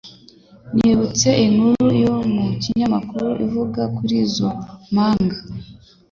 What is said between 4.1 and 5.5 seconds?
izo mpanga.